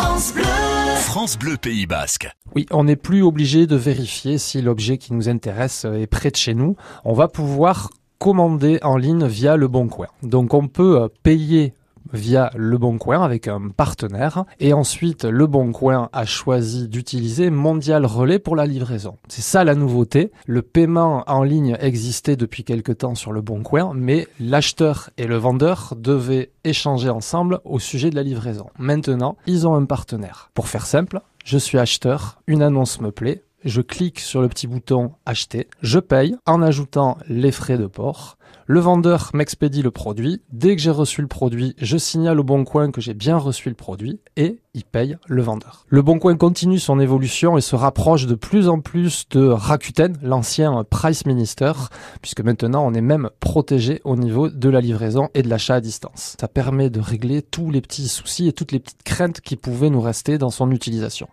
[0.00, 0.44] France Bleu.
[0.96, 2.30] France Bleu Pays Basque.
[2.56, 6.36] Oui, on n'est plus obligé de vérifier si l'objet qui nous intéresse est près de
[6.36, 6.74] chez nous.
[7.04, 10.06] On va pouvoir commander en ligne via le Bon Coin.
[10.22, 11.74] Donc on peut payer
[12.12, 14.44] via Le Bon Coin avec un partenaire.
[14.58, 19.16] Et ensuite, Le Bon Coin a choisi d'utiliser Mondial Relais pour la livraison.
[19.28, 20.32] C'est ça la nouveauté.
[20.46, 25.26] Le paiement en ligne existait depuis quelque temps sur Le Bon Coin, mais l'acheteur et
[25.26, 28.66] le vendeur devaient échanger ensemble au sujet de la livraison.
[28.78, 30.50] Maintenant, ils ont un partenaire.
[30.54, 34.66] Pour faire simple, je suis acheteur, une annonce me plaît, je clique sur le petit
[34.66, 38.36] bouton acheter, je paye en ajoutant les frais de port.
[38.66, 40.42] Le vendeur m'expédie le produit.
[40.52, 43.68] Dès que j'ai reçu le produit, je signale au Bon Coin que j'ai bien reçu
[43.68, 45.84] le produit et il paye le vendeur.
[45.88, 50.16] Le Bon Coin continue son évolution et se rapproche de plus en plus de Rakuten,
[50.22, 51.72] l'ancien Price Minister,
[52.22, 55.80] puisque maintenant on est même protégé au niveau de la livraison et de l'achat à
[55.80, 56.36] distance.
[56.40, 59.90] Ça permet de régler tous les petits soucis et toutes les petites craintes qui pouvaient
[59.90, 61.28] nous rester dans son utilisation.